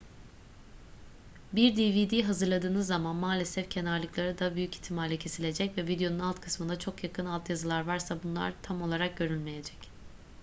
[1.53, 7.03] bir dvd hazırladığınız zaman maalesef kenarlıkları da büyük ihtimalle kesilecek ve videonun alt kısmına çok
[7.03, 9.91] yakın altyazılar varsa bunlar tam olarak görülemeyecek